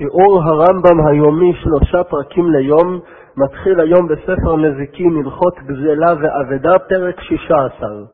[0.00, 3.00] שיעור הרמב"ם היומי שלושה פרקים ליום
[3.36, 8.04] מתחיל היום בספר נזיקין הלכות גזלה ואבדה פרק שישה עשר.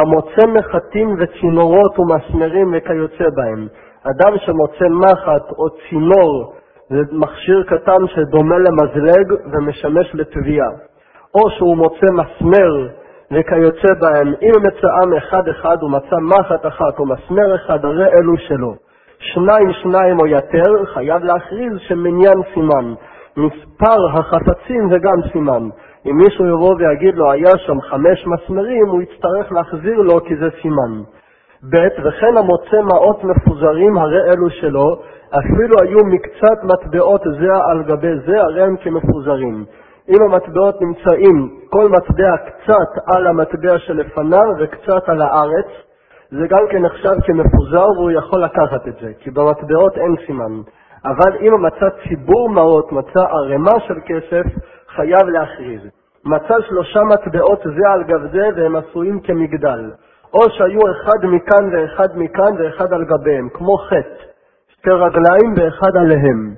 [0.00, 3.68] המוצא מחטים וצינורות ומסמרים וכיוצא בהם.
[4.02, 6.54] אדם שמוצא מחט או צינור
[6.88, 10.70] זה מכשיר קטן שדומה למזלג ומשמש לטביעה.
[11.34, 12.88] או שהוא מוצא מסמר
[13.32, 18.89] וכיוצא בהם, אם מצאם אחד אחד ומצא מחט אחת או מסמר אחד, הרי אלו שלו.
[19.20, 22.94] שניים שניים או יותר, חייב להכריז שמניין סימן.
[23.36, 25.68] מספר החפצים זה גם סימן.
[26.06, 30.48] אם מישהו יבוא ויגיד לו, היה שם חמש מסמרים, הוא יצטרך להחזיר לו כי זה
[30.62, 31.02] סימן.
[31.70, 31.76] ב.
[32.04, 35.02] וכן המוצא מעות מפוזרים, הרי אלו שלו,
[35.38, 39.64] אפילו היו מקצת מטבעות זה על גבי זה, הרי הם כמפוזרים.
[40.08, 45.66] אם המטבעות נמצאים, כל מטבע קצת על המטבע שלפניו וקצת על הארץ,
[46.30, 50.60] זה גם כן נחשב כמפוזר והוא יכול לקחת את זה, כי במטבעות אין סימן.
[51.04, 54.46] אבל אם מצא ציבור מעות, מצא ערימה של כסף,
[54.88, 55.80] חייב להכריז.
[56.24, 59.90] מצא שלושה מטבעות זה על גב זה והם עשויים כמגדל.
[60.34, 64.24] או שהיו אחד מכאן ואחד מכאן ואחד על גביהם, כמו חטא,
[64.68, 66.54] שתי רגליים ואחד עליהם.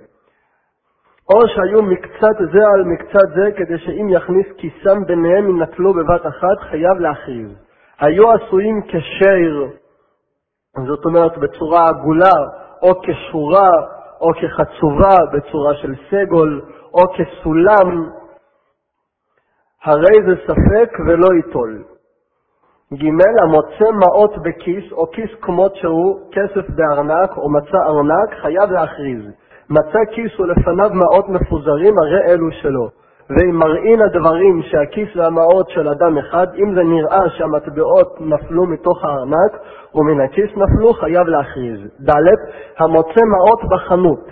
[1.34, 6.58] או שהיו מקצת זה על מקצת זה, כדי שאם יכניס כיסם ביניהם ינטלו בבת אחת,
[6.70, 7.71] חייב להכריז.
[8.02, 9.66] היו עשויים כשיר,
[10.86, 12.34] זאת אומרת בצורה עגולה,
[12.82, 13.70] או כשורה,
[14.20, 16.62] או כחצובה בצורה של סגול,
[16.94, 18.10] או כסולם,
[19.84, 21.84] הרי זה ספק ולא ייטול.
[22.94, 23.04] ג.
[23.42, 29.24] המוצא מעות בכיס, או כיס כמות שהוא, כסף בארנק, או מצא ארנק, חייב להכריז.
[29.70, 33.01] מצא כיס ולפניו מעות מפוזרים, הרי אלו שלו.
[33.30, 39.52] ואם מראין הדברים שהכיס והמעות של אדם אחד, אם זה נראה שהמטבעות נפלו מתוך הארנק
[39.94, 41.80] ומן הכיס נפלו, חייב להכריז.
[42.00, 42.10] ד.
[42.78, 44.30] המוצא מעות בחנות,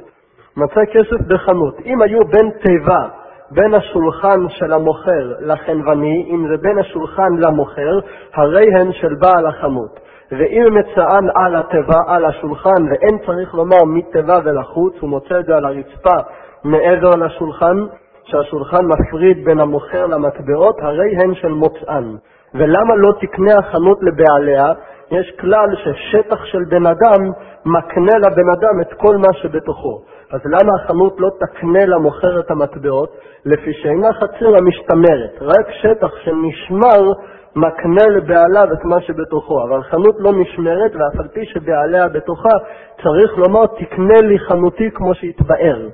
[0.57, 1.75] מצא כסף בחנות.
[1.87, 3.09] אם היו בין תיבה
[3.51, 7.99] בין השולחן של המוכר לחנווני, אם זה בין השולחן למוכר,
[8.35, 10.01] הרי הן של בעל החנות.
[10.33, 15.57] ואם מצאן על התיבה, על השולחן, ואין צריך לומר מתיבה ולחוץ, הוא מוצא את זה
[15.57, 16.17] על הרצפה
[16.65, 17.87] מעבר לשולחן,
[18.31, 22.15] שהשולחן מפריד בין המוכר למטבעות, הרי הן של מוצאן.
[22.55, 24.73] ולמה לא תקנה החנות לבעליה?
[25.11, 27.31] יש כלל ששטח של בן אדם
[27.65, 30.03] מקנה לבן אדם את כל מה שבתוכו.
[30.33, 33.17] אז למה החנות לא תקנה למוכר את המטבעות?
[33.45, 37.13] לפי שאינה חציר המשתמרת, רק שטח שנשמר
[37.57, 42.57] מקנה לבעליו את מה שבתוכו, אבל חנות לא נשמרת, ואף על פי שבעליה בתוכה,
[43.03, 45.89] צריך לומר תקנה לי חנותי כמו שהתבאר.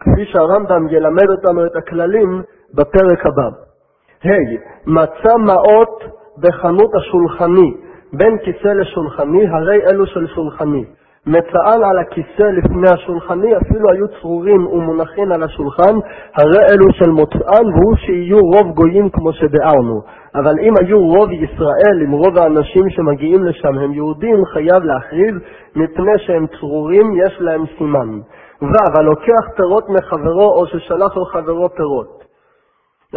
[0.00, 2.42] כפי שהרמב"ם ילמד אותנו את הכללים
[2.74, 3.42] בפרק הבא.
[3.42, 3.70] ה.
[4.26, 6.04] Hey, מצא מעות
[6.38, 7.74] בחנות השולחני,
[8.12, 10.84] בין כיסא לשולחני, הרי אלו של שולחני.
[11.26, 15.94] מצאן על הכיסא לפני השולחני, אפילו היו צרורים ומונחים על השולחן,
[16.34, 20.02] הרי אלו של מוצאן, והוא שיהיו רוב גויים כמו שביארנו.
[20.34, 25.34] אבל אם היו רוב ישראל, אם רוב האנשים שמגיעים לשם הם יהודים, חייב להכריז,
[25.76, 28.20] מפני שהם צרורים, יש להם סימן.
[28.62, 28.98] ו.
[28.98, 32.24] הלוקח פירות מחברו או ששלח לו חברו פירות.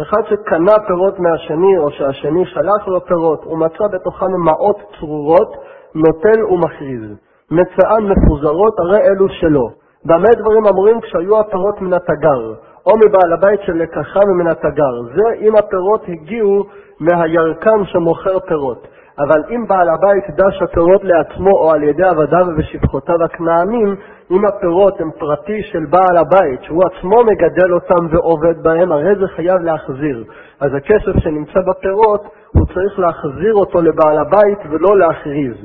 [0.02, 5.56] אחד שקנה פירות מהשני, או שהשני שלח לו פירות, ומצא בתוכן מעות צרורות,
[5.94, 7.02] נוטל ומכריז.
[7.50, 9.70] מצאן מפוזרות, הרי אלו שלו.
[10.04, 12.54] במה דברים אמורים כשהיו הפירות מן התגר,
[12.86, 15.02] או מבעל הבית שלקחה ומן התגר.
[15.14, 16.64] זה אם הפירות הגיעו
[17.00, 18.86] מהירקן שמוכר פירות.
[19.18, 23.96] אבל אם בעל הבית דש הפירות לעצמו או על ידי עבדיו ושפחותיו הכנענים,
[24.30, 29.26] אם הפירות הם פרטי של בעל הבית, שהוא עצמו מגדל אותם ועובד בהם, הרי זה
[29.36, 30.24] חייב להחזיר.
[30.60, 35.56] אז הכסף שנמצא בפירות, הוא צריך להחזיר אותו לבעל הבית ולא להכריז,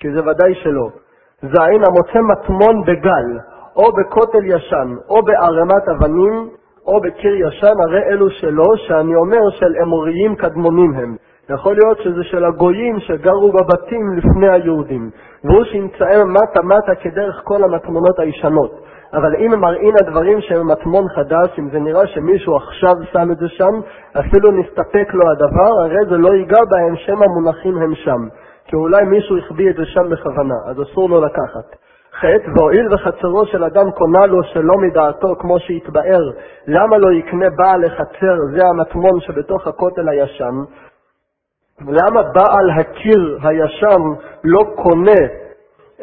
[0.00, 0.88] כי זה ודאי שלא.
[1.42, 3.38] זין המוצא מטמון בגל,
[3.76, 6.48] או בכותל ישן, או בערימת אבנים,
[6.86, 11.16] או בקיר ישן, הרי אלו שלו, שאני אומר של אמוריים קדמונים הם.
[11.50, 15.10] יכול להיות שזה של הגויים שגרו בבתים לפני היהודים,
[15.44, 18.80] והוא שימצאם מטה מטה כדרך כל המטמונות הישנות.
[19.12, 23.48] אבל אם מראים הדברים שהם מטמון חדש, אם זה נראה שמישהו עכשיו שם את זה
[23.48, 23.80] שם,
[24.20, 28.20] אפילו נסתפק לו הדבר, הרי זה לא ייגע בהם שם המונחים הם שם.
[28.66, 31.76] כי אולי מישהו החביא את זה שם בכוונה, אז אסור לו לקחת.
[32.20, 32.24] ח'
[32.56, 36.30] והואיל וחצרו של אדם קונה לו שלא מדעתו כמו שהתבאר,
[36.66, 40.54] למה לא יקנה בעל לחצר, זה המטמון שבתוך הכותל הישן?
[41.80, 44.02] למה בעל הקיר הישן
[44.44, 45.20] לא קונה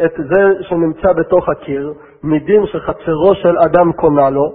[0.06, 4.54] את זה שנמצא בתוך הקיר, מדין שחצרו של אדם קונה לו?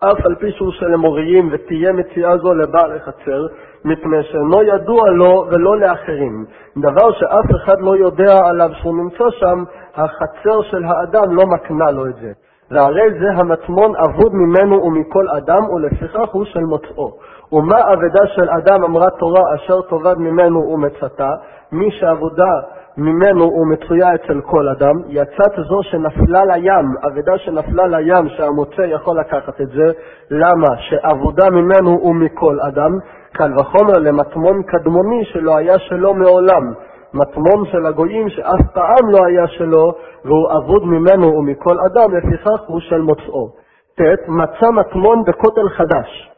[0.00, 3.46] אף על פי שהוא של אמוריים ותהיה מציאה זו לבעל החצר,
[3.84, 6.44] מפני שאינו ידוע לו ולא לאחרים.
[6.76, 9.64] דבר שאף אחד לא יודע עליו שהוא נמצא שם,
[9.94, 12.32] החצר של האדם לא מקנה לו את זה.
[12.70, 17.18] והרי זה המטמון אבוד ממנו ומכל אדם, ולפיכך הוא של מוצאו.
[17.52, 21.30] ומה אבדה של אדם אמרה תורה אשר תאבד ממנו ומצאתה,
[21.72, 22.52] מי שעבודה
[22.96, 29.60] ממנו ומצויה אצל כל אדם, יצאת זו שנפלה לים, אבדה שנפלה לים שהמוצא יכול לקחת
[29.60, 29.92] את זה,
[30.30, 30.68] למה?
[30.78, 32.98] שעבודה ממנו ומכל אדם,
[33.32, 36.72] קל וחומר למטמון קדמוני שלא היה שלו מעולם,
[37.14, 42.80] מטמון של הגויים שאף פעם לא היה שלו, והוא אבוד ממנו ומכל אדם, לפיכך הוא
[42.80, 43.48] של מוצאו.
[43.96, 44.00] ט.
[44.28, 46.37] מצא מטמון בכותל חדש.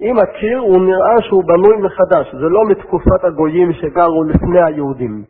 [0.00, 5.24] אם הקיר הוא נראה שהוא בנוי מחדש, זה לא מתקופת הגויים שגרו לפני היהודים.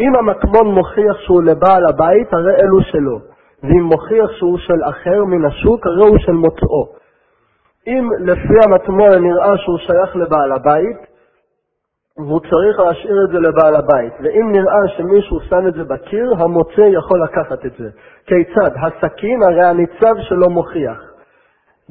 [0.00, 3.18] אם המטמון מוכיח שהוא לבעל הבית, הרי אלו שלו,
[3.62, 6.86] ואם מוכיח שהוא של אחר מן השוק, הרי הוא של מוצאו.
[7.86, 11.12] אם לפי המטמון נראה שהוא שייך לבעל הבית,
[12.16, 14.12] והוא צריך להשאיר את זה לבעל הבית.
[14.20, 17.90] ואם נראה שמישהו שם את זה בקיר, המוצא יכול לקחת את זה.
[18.26, 18.70] כיצד?
[18.76, 21.11] הסכין הרי הניצב שלו מוכיח.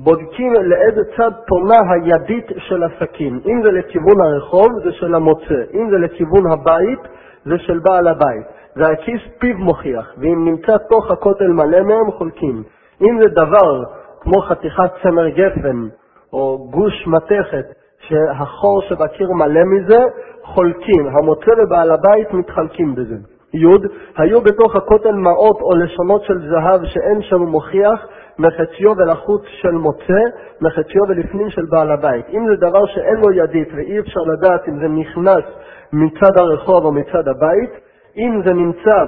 [0.03, 3.39] בודקים לאיזה צד פונה הידית של הסכין.
[3.45, 5.61] אם זה לכיוון הרחוב, זה של המוצא.
[5.73, 6.99] אם זה לכיוון הבית,
[7.45, 8.45] זה של בעל הבית.
[8.75, 12.63] והכיס פיו מוכיח, ואם נמצא תוך הכותל מלא מהם, חולקים.
[13.01, 13.83] אם זה דבר
[14.21, 15.87] כמו חתיכת צמר גפן,
[16.33, 17.65] או גוש מתכת,
[17.99, 19.99] שהחור שבקיר מלא מזה,
[20.43, 21.07] חולקים.
[21.07, 23.15] המוצא ובעל הבית מתחלקים בזה.
[23.53, 23.65] י.
[24.17, 28.07] היו בתוך הכותל מעות או לשונות של זהב שאין שם מוכיח,
[28.39, 30.21] מחציו ולחוץ של מוצא,
[30.61, 32.25] מחציו ולפנים של בעל הבית.
[32.29, 35.43] אם זה דבר שאין לו ידית ואי אפשר לדעת אם זה נכנס
[35.93, 37.71] מצד הרחוב או מצד הבית,
[38.17, 39.05] אם זה נמצא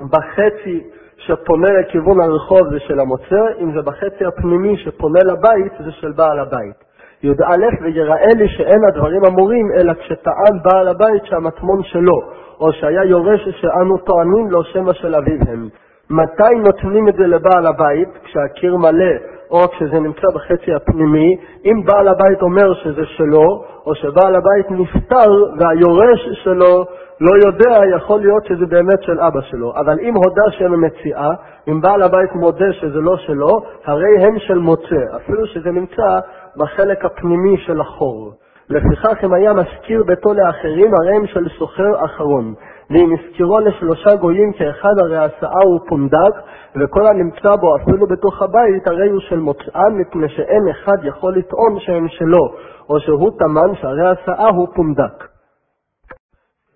[0.00, 0.84] בחצי
[1.16, 6.38] שפונה לכיוון הרחוב זה של המוצא, אם זה בחצי הפנימי שפונה לבית זה של בעל
[6.38, 6.92] הבית.
[7.22, 12.20] י"א ויראה לי שאין הדברים אמורים אלא כשטען בעל הבית שהמטמון שלו,
[12.60, 15.68] או שהיה יורש שאנו טוענים לו שמא של אביו הם.
[16.12, 18.08] מתי נותנים את זה לבעל הבית?
[18.24, 19.14] כשהקיר מלא
[19.50, 25.30] או כשזה נמצא בחצי הפנימי, אם בעל הבית אומר שזה שלו, או שבעל הבית נפטר
[25.58, 26.84] והיורש שלו
[27.20, 29.72] לא יודע, יכול להיות שזה באמת של אבא שלו.
[29.76, 31.30] אבל אם הודה שאין מציאה,
[31.68, 36.18] אם בעל הבית מודה שזה לא שלו, הרי הם של מוצא, אפילו שזה נמצא
[36.56, 38.32] בחלק הפנימי של החור.
[38.70, 42.54] לפיכך אם היה משכיר ביתו לאחרים, הרי הם של סוחר אחרון.
[42.92, 46.34] ואם הזכירו לשלושה גויים כאחד הרי הסאה הוא פונדק,
[46.76, 51.80] וכל הנמצא בו אפילו בתוך הבית הרי הוא של מוצאן, מפני שאין אחד יכול לטעון
[51.80, 52.54] שהם שלו,
[52.88, 55.24] או שהוא טמן שהרי הסאה הוא פונדק.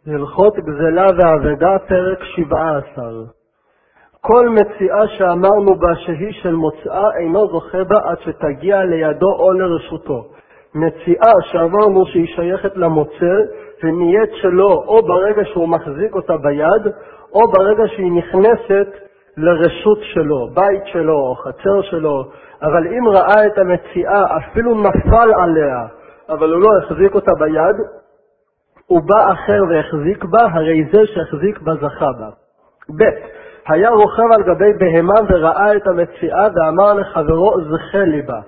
[0.06, 3.04] הלכות גזלה ואבדה, פרק 17
[4.26, 10.24] כל מציאה שאמרנו בה שהיא של מוצאה, אינו זוכה בה עד שתגיע לידו או לרשותו.
[10.74, 13.34] מציאה שאמרנו שהיא שייכת למוצא,
[13.82, 16.92] ונהיית שלו או ברגע שהוא מחזיק אותה ביד,
[17.32, 18.86] או ברגע שהיא נכנסת
[19.36, 22.24] לרשות שלו, בית שלו או חצר שלו,
[22.62, 25.86] אבל אם ראה את המציאה, אפילו נפל עליה,
[26.28, 27.76] אבל הוא לא החזיק אותה ביד,
[28.86, 32.28] הוא בא אחר והחזיק בה, הרי זה שהחזיק בה זכה בה.
[32.98, 33.02] ב.
[33.68, 38.40] היה רוכב על גבי בהמה וראה את המציאה ואמר לחברו זכה לי בה.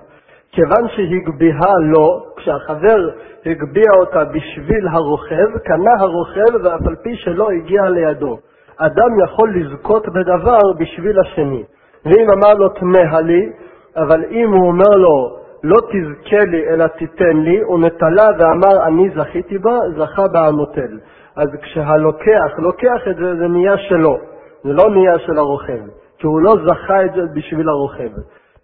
[0.51, 3.09] כיוון שהגביהה לו, כשהחבר
[3.45, 8.37] הגביה אותה בשביל הרוכב, קנה הרוכב ואף על פי שלא הגיע לידו.
[8.77, 11.63] אדם יכול לזכות בדבר בשביל השני.
[12.05, 13.51] ואם אמר לו תמה לי,
[13.95, 19.09] אבל אם הוא אומר לו לא תזכה לי אלא תיתן לי, הוא נטלה ואמר אני
[19.09, 20.99] זכיתי בה, זכה בה הנוטל.
[21.35, 24.17] אז כשהלוקח לוקח את זה, זה נהיה שלו,
[24.63, 25.79] זה לא נהיה של הרוכב,
[26.17, 28.09] כי הוא לא זכה את זה בשביל הרוכב.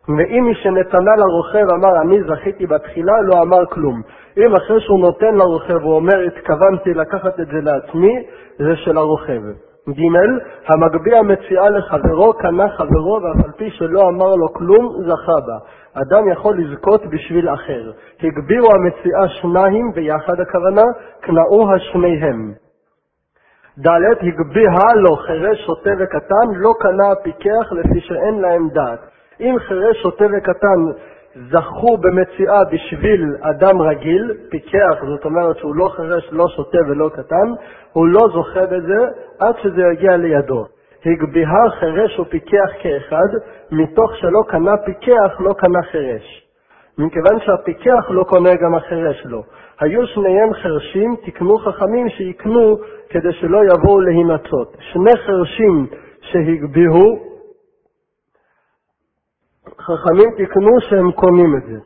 [0.10, 4.02] ואם מי שנתנה לרוכב אמר אני זכיתי בתחילה, לא אמר כלום.
[4.38, 8.24] אם אחרי שהוא נותן לרוכב הוא אומר התכוונתי לקחת את זה לעצמי,
[8.58, 9.42] זה של הרוכב.
[9.90, 10.02] ג.
[10.68, 15.58] המגביה מציעה לחברו, קנה חברו, ואף על פי שלא אמר לו כלום, זכה בה.
[15.94, 17.92] אדם יכול לזכות בשביל אחר.
[18.24, 20.84] הגבירו המציעה שניים, ויחד הכוונה,
[21.22, 22.54] קנאו השניהם.
[23.80, 23.88] ד.
[24.22, 29.15] הגביה לו חירש, שוטה וקטן, לא קנה הפיקח לפי שאין להם דעת.
[29.40, 31.00] אם חירש, שוטה וקטן
[31.52, 37.48] זכו במציאה בשביל אדם רגיל, פיקח, זאת אומרת שהוא לא חירש, לא שוטה ולא קטן,
[37.94, 39.08] הוא לא זוכה בזה
[39.40, 40.66] עד שזה יגיע לידו.
[41.06, 43.30] הגביהה חירש ופיקח כאחד,
[43.72, 46.46] מתוך שלא קנה פיקח, לא קנה חירש.
[46.98, 49.44] מכיוון שהפיקח לא קונה גם החירש לו.
[49.80, 52.78] היו שניהם חרשים, תקנו חכמים שיקנו
[53.10, 54.78] כדי שלא יבואו להימצות.
[54.80, 55.88] שני חרשים
[56.22, 57.35] שהגביהו,
[59.82, 61.78] חכמים תיקנו שהם קונים את זה.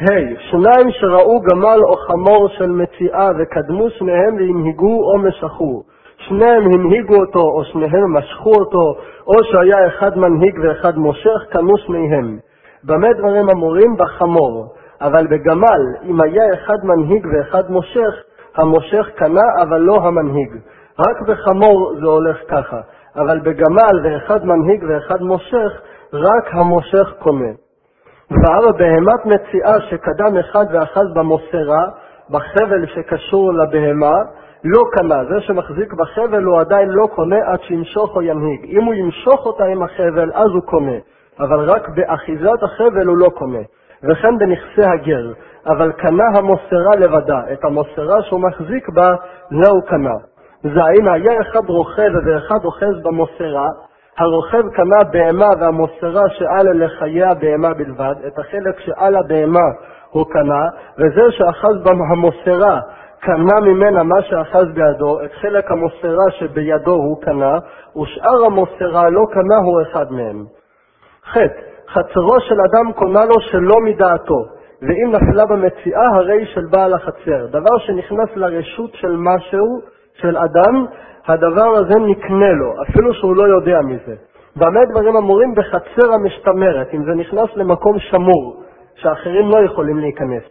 [0.00, 5.82] ה' hey, שניים שראו גמל או חמור של מציאה וקדמו שניהם והנהיגו או משכו.
[6.16, 8.94] שניהם הנהיגו אותו או שניהם משכו אותו,
[9.26, 12.38] או שהיה אחד מנהיג ואחד מושך, קנו שניהם.
[12.84, 13.96] במה דברים אמורים?
[13.96, 14.66] בחמור.
[15.00, 18.14] אבל בגמל, אם היה אחד מנהיג ואחד מושך,
[18.56, 20.56] המושך קנה אבל לא המנהיג.
[20.98, 22.80] רק בחמור זה הולך ככה,
[23.16, 25.80] אבל בגמל ואחד מנהיג ואחד מושך,
[26.12, 27.52] רק המושך קונה.
[28.30, 31.84] ואבא בהמת מציאה שקדם אחד ואחז במוסרה,
[32.30, 34.14] בחבל שקשור לבהמה,
[34.64, 35.24] לא קנה.
[35.24, 38.64] זה שמחזיק בחבל הוא עדיין לא קונה עד שימשוך או ינהיג.
[38.64, 40.96] אם הוא ימשוך אותה עם החבל, אז הוא קונה.
[41.40, 43.62] אבל רק באחיזת החבל הוא לא קונה.
[44.02, 45.32] וכן בנכסי הגר.
[45.66, 47.40] אבל קנה המוסרה לבדה.
[47.52, 49.14] את המוסרה שהוא מחזיק בה,
[49.50, 50.14] זה הוא קנה.
[50.64, 53.68] והנה היה אחד רוכב ואחד אוחז במוסרה,
[54.18, 59.68] הרוכב קנה בהמה והמוסרה שעל לחיי הבהמה בלבד, את החלק שעל הבהמה
[60.10, 62.80] הוא קנה, וזה שאחז במוסרה
[63.20, 67.58] קנה ממנה מה שאחז בידו, את חלק המוסרה שבידו הוא קנה,
[68.02, 70.44] ושאר המוסרה לא קנה הוא אחד מהם.
[71.32, 71.36] ח.
[71.92, 74.44] חצרו של אדם קונה לו שלא מדעתו,
[74.82, 77.46] ואם נפלה במציאה הרי של בעל החצר.
[77.46, 79.80] דבר שנכנס לרשות של משהו,
[80.14, 80.86] של אדם,
[81.28, 84.14] הדבר הזה נקנה לו, אפילו שהוא לא יודע מזה.
[84.56, 85.54] במה דברים אמורים?
[85.54, 88.62] בחצר המשתמרת, אם זה נכנס למקום שמור,
[88.94, 90.42] שאחרים לא יכולים להיכנס.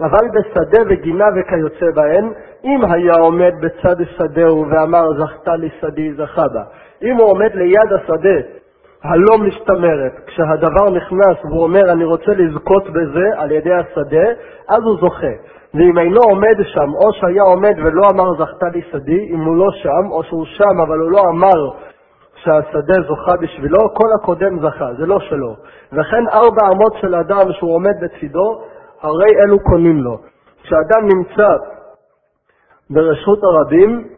[0.00, 2.32] אבל בשדה וגינה וכיוצא בהן,
[2.64, 6.62] אם היה עומד בצד שדהו ואמר זכתה לי שדי זכה בה,
[7.02, 8.38] אם הוא עומד ליד השדה
[9.04, 14.26] הלא משתמרת, כשהדבר נכנס והוא אומר אני רוצה לזכות בזה על ידי השדה,
[14.68, 15.34] אז הוא זוכה.
[15.74, 19.70] ואם אינו עומד שם, או שהיה עומד ולא אמר זכתה לי שדי, אם הוא לא
[19.72, 21.70] שם, או שהוא שם אבל הוא לא אמר
[22.34, 25.56] שהשדה זוכה בשבילו, כל הקודם זכה, זה לא שלו.
[25.92, 28.62] וכן ארבע אמות של אדם שהוא עומד בצידו,
[29.02, 30.18] הרי אלו קונים לו.
[30.62, 31.48] כשאדם נמצא
[32.90, 34.08] ברשות הרבים,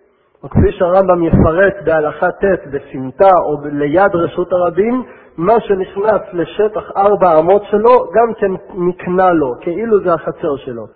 [0.43, 5.03] או כפי שהרמב"ם יפרט בהלכה ט' בסמטה או ליד רשות הרבים,
[5.37, 10.87] מה שנכנס לשטח ארבע אמות שלו, גם כן נקנה לו, כאילו זה החצר שלו.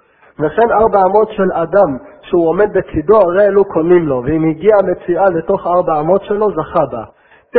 [0.41, 5.31] וכן ארבע אמות של אדם שהוא עומד בצידו, הרי אלו קונים לו, ואם הגיעה המציאה
[5.31, 7.05] לתוך ארבע אמות שלו, זכה בה.
[7.53, 7.57] ט.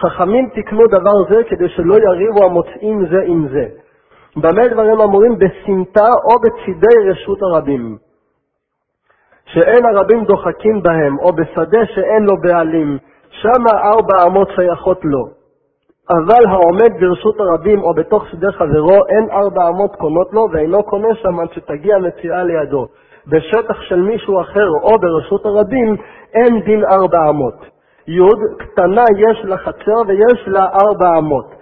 [0.00, 3.66] חכמים תקנו דבר זה כדי שלא יריבו המוצאים זה עם זה.
[4.36, 5.38] במה דברים אמורים?
[5.38, 7.96] בסמטה או בצידי רשות הרבים.
[9.44, 12.98] שאין הרבים דוחקים בהם, או בשדה שאין לו בעלים,
[13.30, 15.37] שמה ארבע אמות שייכות לו.
[16.10, 21.14] אבל העומד ברשות הרבים או בתוך שדה חברו, אין ארבע אמות קונות לו, ואינו קונה
[21.14, 22.86] שם עד שתגיע מציאה לידו.
[23.26, 25.96] בשטח של מישהו אחר או ברשות הרבים,
[26.34, 27.54] אין דין ארבע אמות.
[28.08, 28.18] י.
[28.58, 31.54] קטנה יש לה חצר ויש לה ארבע אמות.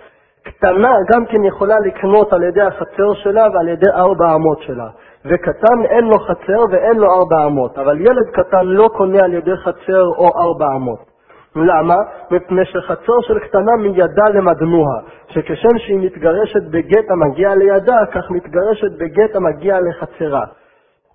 [0.43, 4.89] קטנה גם כן יכולה לקנות על ידי החצר שלה ועל ידי ארבע אמות שלה.
[5.25, 9.57] וקטן אין לו חצר ואין לו ארבע אמות, אבל ילד קטן לא קונה על ידי
[9.57, 11.16] חצר או ארבע אמות.
[11.57, 11.97] למה?
[12.31, 19.37] מפני שחצר של קטנה מידה למדנוה, שכשם שהיא מתגרשת בגט המגיע לידה, כך מתגרשת בגט
[19.37, 20.45] המגיע לחצרה.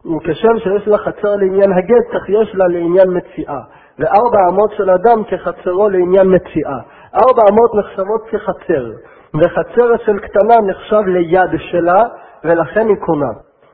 [0.05, 3.59] וכשם שיש לה חצר לעניין הגט, כך יש לה לעניין מציאה.
[3.99, 6.79] וארבע אמות של אדם כחצרו לעניין מציאה.
[7.15, 8.85] ארבע אמות נחשבות כחצר,
[9.33, 12.03] וחצר אצל קטנה נחשב ליד שלה,
[12.43, 13.31] ולכן היא קונה.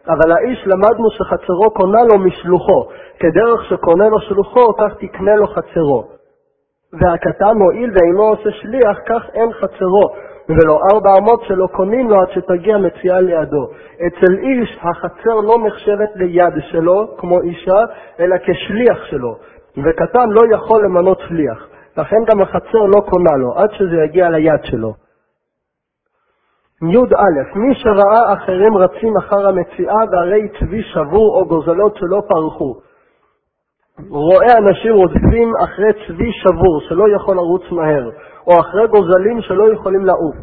[0.07, 2.87] אבל האיש למדנו שחצרו קונה לו משלוחו,
[3.19, 6.16] כדרך שקונה לו שלוחו, כך תקנה לו חצרו.
[6.93, 10.15] והקטן מועיל ואינו עושה שליח, כך אין חצרו,
[10.49, 13.67] ולא ארבע אמות שלו קונים לו עד שתגיע מציאה לידו.
[14.07, 17.79] אצל איש החצר לא נחשבת ליד שלו, כמו אישה,
[18.19, 19.35] אלא כשליח שלו,
[19.77, 21.67] וקטן לא יכול למנות שליח.
[21.97, 24.93] לכן גם החצר לא קונה לו, עד שזה יגיע ליד שלו.
[26.81, 32.75] י"א מי שראה אחרים רצים אחר המציאה והרי צבי שבור או גוזלות שלא פרחו.
[34.09, 38.09] רואה אנשים רודפים אחרי צבי שבור שלא יכול לרוץ מהר,
[38.47, 40.35] או אחרי גוזלים שלא יכולים לעוף,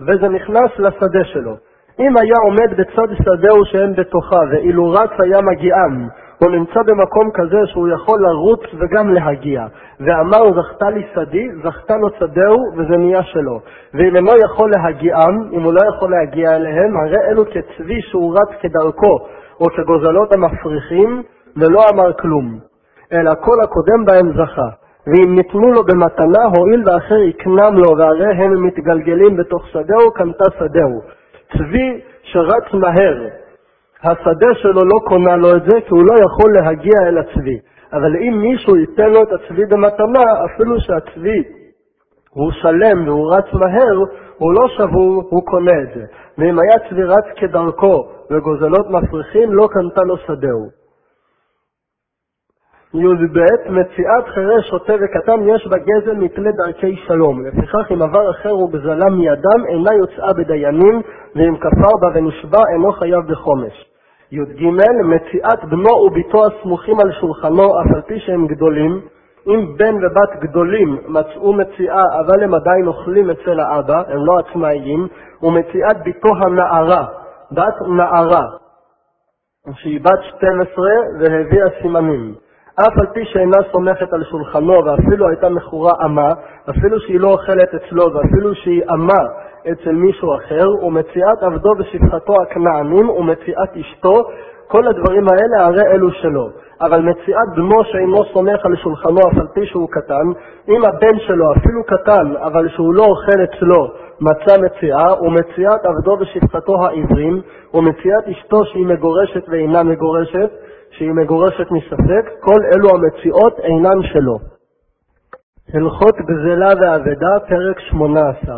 [0.00, 1.56] וזה נכנס לשדה שלו.
[2.00, 7.66] אם היה עומד בצד שדהו שהם בתוכה, ואילו רץ היה מגיעם, הוא נמצא במקום כזה
[7.66, 9.66] שהוא יכול לרוץ וגם להגיע.
[10.00, 13.60] ואמר זכתה לי שדי, זכתה לו שדהו וזה נהיה שלו.
[13.94, 18.48] ואם אינו יכול להגיעם, אם הוא לא יכול להגיע אליהם, הרי אלו כצבי שהוא רץ
[18.60, 19.18] כדרכו,
[19.60, 21.22] או כגוזלות המפריחים,
[21.56, 22.71] ולא אמר כלום.
[23.12, 24.68] אלא כל הקודם בהם זכה.
[25.06, 31.00] ואם ניתנו לו במתנה, הואיל ואחר יקנם לו, והרי הם מתגלגלים בתוך שדהו, קנתה שדהו.
[31.52, 33.28] צבי שרץ מהר,
[34.02, 37.58] השדה שלו לא קונה לו את זה, כי הוא לא יכול להגיע אל הצבי.
[37.92, 41.42] אבל אם מישהו ייתן לו את הצבי במתנה, אפילו שהצבי
[42.30, 43.98] הוא שלם והוא רץ מהר,
[44.38, 46.04] הוא לא שבור, הוא קונה את זה.
[46.38, 50.81] ואם היה צבי רץ כדרכו וגוזלות מפריחים, לא קנתה לו שדהו.
[52.94, 53.38] י"ב
[53.70, 57.46] מציאת חירש שוטה וקטן יש בה גזל מפני דרכי שלום.
[57.46, 61.00] לפיכך אם עבר אחר וגזלה מידם אינה יוצאה בדיינים,
[61.36, 63.72] ואם כפר בה ונשבע אינו חייב בחומש.
[64.32, 64.66] י"ג
[65.04, 69.00] מציאת בנו ובתו הסמוכים על שולחנו אף על פי שהם גדולים.
[69.46, 75.08] אם בן ובת גדולים מצאו מציאה אבל הם עדיין אוכלים אצל האבא, הם לא עצמאיים,
[75.42, 77.06] ומציאת בתו הנערה,
[77.52, 78.44] בת נערה,
[79.74, 80.86] שהיא בת 12
[81.20, 82.34] והביאה סימנים.
[82.80, 86.32] אף על פי שאינה סומכת על שולחנו ואפילו הייתה מכורה אמה,
[86.70, 89.22] אפילו שהיא לא אוכלת אצלו ואפילו שהיא אמה
[89.72, 94.24] אצל מישהו אחר, ומציאת עבדו ושפחתו הכנענים ומציאת אשתו,
[94.68, 96.48] כל הדברים האלה הרי אלו שלו.
[96.80, 100.26] אבל מציאת בנו שאינו סומך על שולחנו אף על פי שהוא קטן,
[100.68, 103.88] אם הבן שלו אפילו קטן אבל שהוא לא אוכל אצלו
[104.20, 107.40] מצא מציאה, ומציאת עבדו ושפחתו העברים,
[107.74, 110.50] ומציאת אשתו שהיא מגורשת ואינה מגורשת,
[110.92, 114.38] שהיא מגורשת מספק, כל אלו המציאות אינן שלו.
[115.74, 118.54] הלכות גזלה ואבדה, פרק 18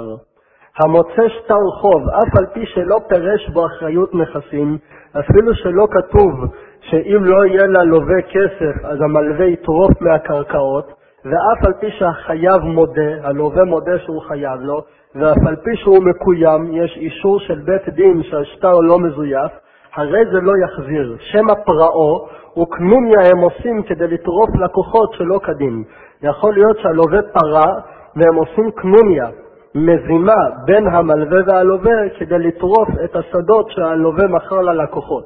[0.78, 4.78] המוצא שטר חוב, אף על פי שלא פירש בו אחריות נכסים,
[5.20, 6.32] אפילו שלא כתוב
[6.80, 10.92] שאם לא יהיה ללווה כסף אז המלווה יטרוף מהקרקעות,
[11.24, 14.80] ואף על פי שהחייב מודה, הלווה מודה שהוא חייב לו,
[15.14, 19.52] ואף על פי שהוא מקוים, יש אישור של בית דין שהשטר לא מזויף,
[19.96, 21.16] הרי זה לא יחזיר.
[21.20, 22.28] שם הפרעו
[22.62, 25.84] וקנוניה הם עושים כדי לטרוף לקוחות שלא כדין.
[26.22, 27.80] יכול להיות שהלווה פרע
[28.16, 29.26] והם עושים קנוניה,
[29.74, 35.24] מזימה בין המלווה והלווה כדי לטרוף את השדות שהלווה מכר ללקוחות.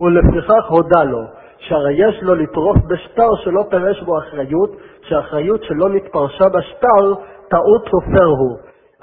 [0.00, 1.22] ולפיכך הודה לו,
[1.58, 7.14] שהרי יש לו לטרוף בשטר שלא פירש בו אחריות, שהאחריות שלא נתפרשה בשטר,
[7.48, 8.56] טעות סופר הוא.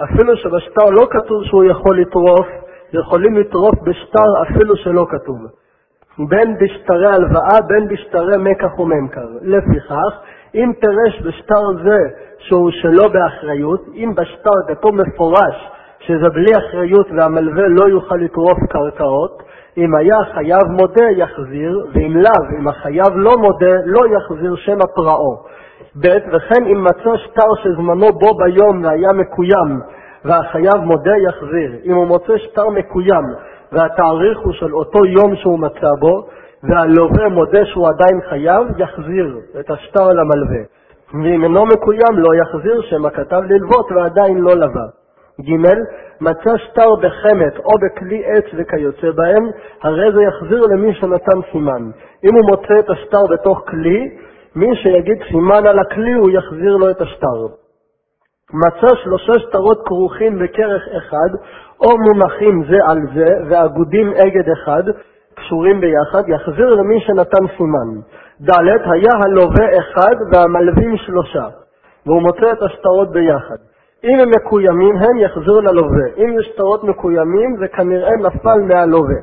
[0.04, 2.48] אפילו שבשטר לא כתוב שהוא יכול לטרוף,
[2.94, 5.38] יכולים לטרוף בשטר אפילו שלא כתוב.
[6.20, 9.27] בין בשטרי הלוואה, בין בשטרי מקח וממכר.
[9.41, 10.20] לפיכך,
[10.56, 11.98] אם פירש בשטר זה
[12.39, 19.44] שהוא שלא באחריות, אם בשטר כתוב מפורש שזה בלי אחריות והמלווה לא יוכל לטרוף קרקעות,
[19.77, 25.44] אם היה חייב מודה יחזיר, ואם לאו, אם החייב לא מודה, לא יחזיר שם הפרעו.
[25.96, 26.07] ב.
[26.31, 29.79] וכן אם מצא שטר שזמנו בו ביום והיה מקוים,
[30.27, 31.72] והחייב מודה יחזיר.
[31.85, 33.25] אם הוא מוצא שטר מקוים
[33.72, 36.27] והתאריך הוא של אותו יום שהוא מצא בו,
[36.63, 40.63] והלווה מודה שהוא עדיין חייב, יחזיר את השטר למלווה.
[41.13, 44.87] ואם אינו מקוים לא יחזיר שמא כתב ללוות ועדיין לא לווה.
[45.42, 45.51] ג.
[46.22, 49.50] מצא שטר בחמת או בכלי עץ וכיוצא בהם,
[49.83, 51.92] הרי זה יחזיר למי שנתן סימן.
[52.24, 54.09] אם הוא מוצא את השטר בתוך כלי,
[54.55, 57.67] מי שיגיד סימן על הכלי הוא יחזיר לו את השטר.
[58.53, 61.29] מצא שלושה שטרות כרוכים בכרך אחד,
[61.81, 64.83] או מונחים זה על זה, ואגודים אגד אחד,
[65.36, 68.01] קשורים ביחד, יחזיר למי שנתן סימן.
[68.42, 71.48] ד' היה הלווה אחד והמלווים שלושה,
[72.05, 73.57] והוא מוצא את השטרות ביחד.
[74.03, 76.07] אם הם מקוימים, הם יחזירו ללווה.
[76.18, 79.20] אם יש שטרות מקוימים, זה כנראה נפל מהלווה.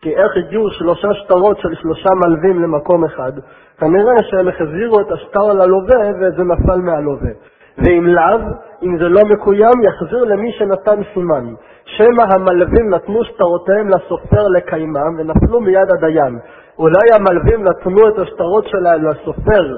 [0.00, 3.32] כי איך הגיעו שלושה שטרות של שלושה מלווים למקום אחד?
[3.78, 7.30] כנראה שהם החזירו את השטר ללווה וזה נפל מהלווה.
[7.78, 8.38] ואם לאו,
[8.82, 11.54] אם זה לא מקוים, יחזיר למי שנתן סימן.
[11.84, 16.38] שמא המלווים נתנו שטרותיהם לסופר לקיימם ונפלו מיד הדיין.
[16.78, 19.76] אולי המלווים נתנו את השטרות שלהם לסופר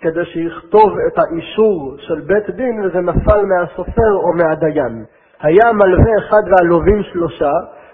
[0.00, 5.04] כדי שיכתוב את האישור של בית דין וזה נפל מהסופר או מהדיין.
[5.40, 7.52] היה מלווה אחד והלווים שלושה,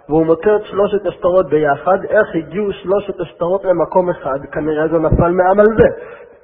[0.09, 4.39] והוא מוצא את שלושת השטרות ביחד, איך הגיעו שלושת השטרות למקום אחד?
[4.53, 5.89] כנראה זה נפל מהמלווה.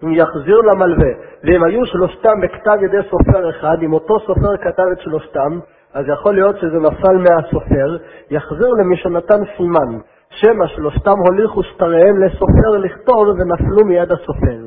[0.00, 1.10] הוא יחזיר למלווה,
[1.44, 5.58] ואם היו שלושתם בכתב ידי סופר אחד, אם אותו סופר כתב את שלושתם,
[5.94, 7.96] אז יכול להיות שזה נפל מהסופר,
[8.30, 9.98] יחזיר למי שנתן סימן,
[10.30, 14.60] שמא שלושתם הוליכו שטריהם לסופר לכתוב ונפלו מיד הסופר.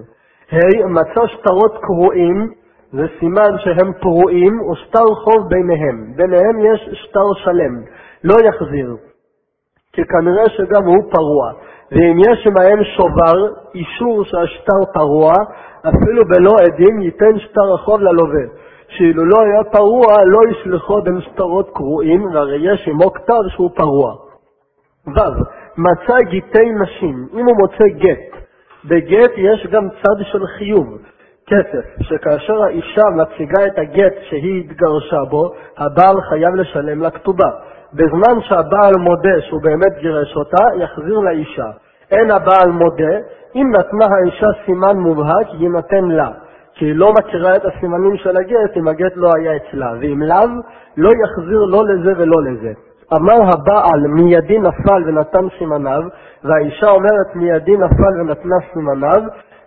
[0.52, 2.52] ה' hey, מצא שטרות קרועים,
[2.92, 6.14] זה סימן שהם פרועים, ושטר חוב ביניהם.
[6.16, 7.82] ביניהם יש שטר שלם,
[8.24, 8.96] לא יחזיר,
[9.94, 11.52] כי כנראה שגם הוא פרוע.
[11.92, 15.34] ואם יש עמהם שובר, אישור שהשטר פרוע,
[15.90, 18.44] אפילו בלא עדים ייתן שטר החוב ללווה.
[18.88, 24.16] שאילו לא היה פרוע, לא ישלחו בין שטרות קרועים, והרי יש עמו כתב שהוא פרוע.
[25.08, 25.20] ו.
[25.78, 28.38] מצא גיטי נשים, אם הוא מוצא גט,
[28.86, 30.98] בגט יש גם צד של חיוב,
[31.48, 37.50] כסף, שכאשר האישה מציגה את הגט שהיא התגרשה בו, הבעל חייב לשלם לה כתובה.
[37.94, 41.70] בזמן שהבעל מודה שהוא באמת גירש אותה, יחזיר לאישה.
[42.12, 43.16] אין הבעל מודה,
[43.56, 46.32] אם נתנה האישה סימן מובהק, יינתן לה.
[46.76, 50.48] כי היא לא מכירה את הסימנים של הגט אם הגט לא היה אצלה, ואם לאו,
[50.98, 52.72] לא יחזיר לא לזה ולא לזה.
[53.14, 56.02] אמר הבעל מידי נפל ונתן סימניו,
[56.44, 59.22] והאישה אומרת מידי נפל ונתנה סימניו,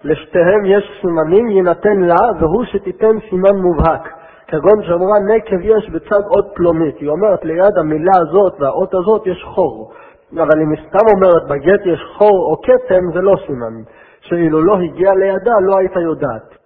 [0.05, 4.09] לשתיהם יש סימנים, יינתן לה, והוא שתיתן סימן מובהק.
[4.49, 6.99] כגון שאמרה נקב יש בצד אות פלונית.
[6.99, 9.93] היא אומרת ליד המילה הזאת והאות הזאת יש חור.
[10.33, 13.75] אבל אם היא סתם אומרת בגט יש חור או כתם, זה לא סימן.
[14.21, 16.57] שאילו לא הגיע לידה, לא הייתה יודעת.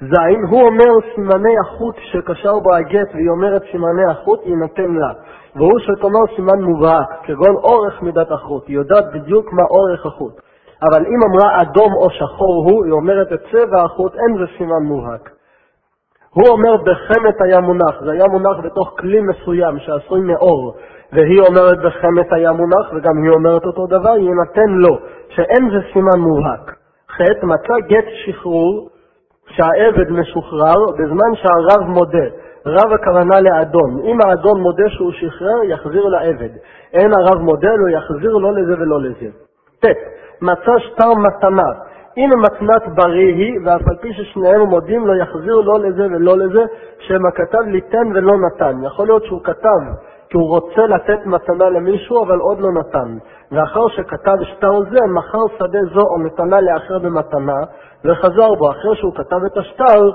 [0.00, 5.12] זין, הוא אומר סימני החוט שקשר בו הגט, והיא אומרת סימני החוט, יינתן לה.
[5.56, 10.40] והוא שתאמר סימן מובהק, כגון אורך מידת החוט, היא יודעת בדיוק מה אורך החוט.
[10.82, 14.82] אבל אם אמרה אדום או שחור הוא, היא אומרת את צבע החוט, אין זה סימן
[14.82, 15.37] מובהק.
[16.34, 20.74] הוא אומר בחמת היה מונח, זה היה מונח בתוך כלי מסוים שעשוי מאור,
[21.12, 26.18] והיא אומרת בחמת היה מונח, וגם היא אומרת אותו דבר, יינתן לו, שאין זה סימן
[26.18, 26.74] מובהק.
[27.10, 28.88] ח' מצא גט שחרור,
[29.46, 32.26] שהעבד משוחרר, בזמן שהרב מודה.
[32.66, 34.00] רב הכוונה לאדון.
[34.04, 36.50] אם האדון מודה שהוא שחרר, יחזיר לעבד.
[36.92, 39.26] אין הרב מודה לו, יחזיר לא לזה ולא לזה.
[39.80, 39.86] ט.
[40.42, 41.70] מצא שטר מתנה.
[42.18, 46.64] אם מתנת בריא היא, ואף על פי ששניהם מודים, לא יחזיר לא לזה ולא לזה,
[46.98, 48.76] שמא כתב ליתן ולא נתן.
[48.84, 49.80] יכול להיות שהוא כתב
[50.30, 53.18] כי הוא רוצה לתת מתנה למישהו, אבל עוד לא נתן.
[53.52, 57.60] ואחר שכתב שטר זה, מכר שדה זו או מתנה לאחר במתנה,
[58.04, 58.70] וחזר בו.
[58.70, 60.10] אחרי שהוא כתב את השטר,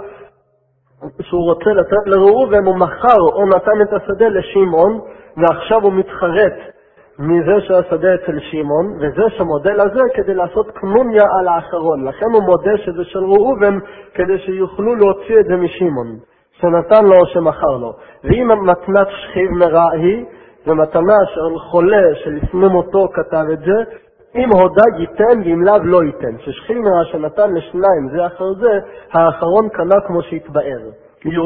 [1.21, 4.99] שהוא רוצה לתת לראובן, הוא מכר או נתן את השדה לשמעון,
[5.37, 6.72] ועכשיו הוא מתחרט
[7.19, 12.07] מזה שהשדה אצל שמעון, וזה שמודה לזה כדי לעשות קנוניה על האחרון.
[12.07, 13.79] לכן הוא מודה שזה של ראובן,
[14.13, 16.17] כדי שיוכלו להוציא את זה משמעון,
[16.51, 17.93] שנתן לו או שמכר לו.
[18.23, 20.25] ואם מתנת שכיב מרע היא,
[20.65, 23.83] זו מתנה של חולה שלפני מותו כתב את זה,
[24.35, 26.37] אם הודה ייתן ואם לאו לא ייתן.
[26.39, 28.79] ששכיב מרע שנתן לשניים זה אחר זה,
[29.11, 31.02] האחרון קנה כמו שהתבאר.
[31.25, 31.37] י.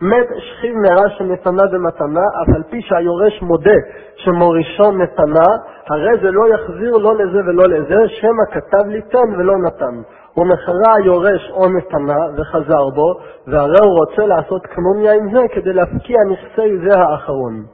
[0.00, 3.78] מת שכיב מרע שנתנה במתנה, אף על פי שהיורש מודה
[4.16, 5.48] שמורישו נתנה,
[5.90, 10.02] הרי זה לא יחזיר לא לזה ולא לזה, שמא כתב ליתן ולא נתן.
[10.36, 13.14] ומכרה היורש או נתנה וחזר בו,
[13.46, 17.64] והרי הוא רוצה לעשות קנוניה עם זה כדי להפקיע נכסי זה האחרון.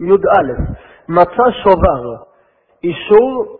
[0.00, 0.52] י"א
[1.08, 2.14] מצא שובר,
[2.84, 3.58] אישור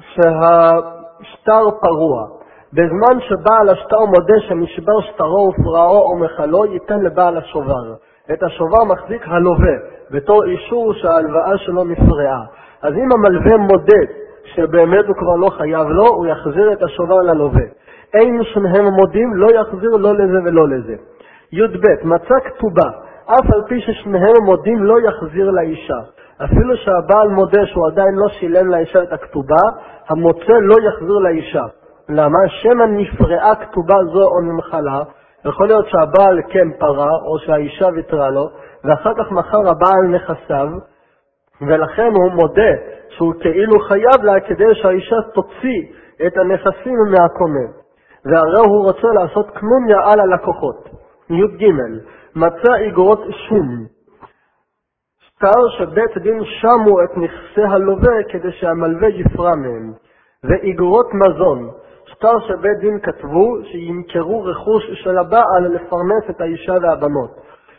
[0.00, 2.37] שהשטר פרוע.
[2.72, 7.94] בזמן שבעל השטר מודה שנשבר שטרו ופרעו או מחלו, ייתן לבעל השובר.
[8.32, 9.74] את השובר מחזיק הלווה,
[10.10, 12.44] בתור אישור שההלוואה שלו נפרעה.
[12.82, 14.00] אז אם המלווה מודה
[14.44, 17.62] שבאמת הוא כבר לא חייב לו, הוא יחזיר את השובר ללווה.
[18.14, 20.94] אין שניהם מודים, לא יחזיר לא לזה ולא לזה.
[21.52, 22.90] י"ב, מצא כתובה,
[23.26, 25.98] אף על פי ששניהם מודים, לא יחזיר לאישה.
[26.44, 29.62] אפילו שהבעל מודה שהוא עדיין לא שילם לאישה את הכתובה,
[30.08, 31.64] המוצא לא יחזיר לאישה.
[32.08, 32.38] למה?
[32.48, 35.02] שמא נפרעה כתובה זו או נמחלה,
[35.44, 38.48] יכול להיות שהבעל כן פרה, או שהאישה ויתרה לו,
[38.84, 40.68] ואחר כך מכר הבעל נכסיו,
[41.60, 42.72] ולכן הוא מודה
[43.08, 45.82] שהוא כאילו חייב לה כדי שהאישה תוציא
[46.26, 47.66] את הנכסים מהקונה.
[48.24, 50.88] והרי הוא רוצה לעשות קנוניה על הלקוחות.
[51.30, 51.64] י"ג
[52.36, 53.86] מצא איגרות שום.
[55.18, 59.92] שטר שבית דין שמו את נכסי הלווה כדי שהמלווה יפרע מהם.
[60.44, 61.70] ואיגרות מזון,
[62.18, 67.30] שטר שבית דין כתבו שימכרו רכוש של הבעל לפרנס את האישה והבנות.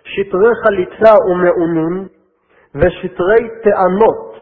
[0.03, 2.07] שטרי חליצה ומעונים
[2.75, 4.35] ושטרי טענות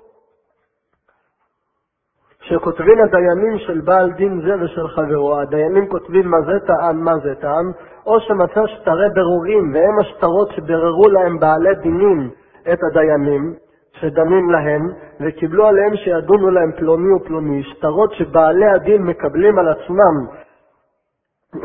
[2.41, 7.35] שכותבים הדיינים של בעל דין זה ושל חברו, הדיינים כותבים מה זה טען, מה זה
[7.35, 7.71] טען,
[8.05, 12.29] או שמצא שטרי ברורים, והם השטרות שבררו להם בעלי דינים
[12.73, 13.53] את הדיינים,
[13.99, 14.87] שדנים להם,
[15.21, 20.27] וקיבלו עליהם שידונו להם פלוני ופלוני, שטרות שבעלי הדין מקבלים על עצמם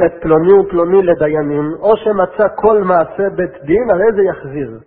[0.07, 4.79] את פלוני ופלוני לדיינים, או שמצא כל מעשה בית דין, הרי זה יחזיר.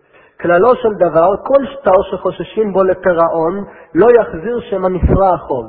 [0.41, 3.63] כללו של דבר, כל שטר שחוששים בו לפירעון,
[3.95, 5.65] לא יחזיר שמא נפרע החוב.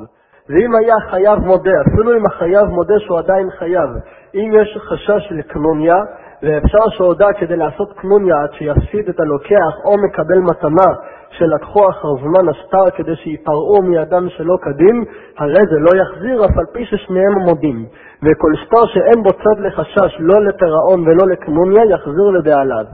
[0.49, 3.89] ואם היה חייב מודה, אפילו אם החייב מודה שהוא עדיין חייב,
[4.35, 5.95] אם יש חשש לקנוניה,
[6.43, 10.93] ואפשר שהודה כדי לעשות קנוניה עד שיפסיד את הלוקח או מקבל מתנה
[11.31, 15.03] שלקחו אחר זמן השטר כדי שיפרעו מידם שלא כדין,
[15.37, 17.85] הרי זה לא יחזיר אף על פי ששניהם מודים.
[18.23, 22.85] וכל שטר שאין בו צד לחשש לא לפירעון ולא לקנוניה, יחזיר לבעליו.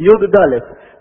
[0.00, 0.34] י"ד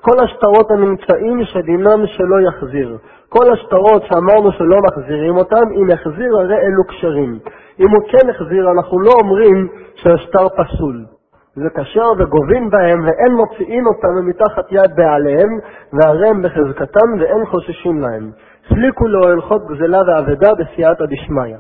[0.01, 2.97] כל השטרות הנמצאים שדינם שלא יחזיר.
[3.29, 7.39] כל השטרות שאמרנו שלא מחזירים אותם, אם יחזיר הרי אלו כשרים.
[7.79, 11.16] אם הוא כן החזיר, אנחנו לא אומרים שהשטר פסול.
[11.75, 15.49] כשר וגובים בהם ואין מוציאים אותם מתחת יד בעליהם
[15.93, 18.31] והרי הם בחזקתם ואין חוששים להם.
[18.69, 21.57] סליקו לו הלכות גזלה ואבדה בסייעתא דשמיא.